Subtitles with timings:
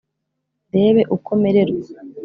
[0.69, 1.89] Ndebe uko mererwa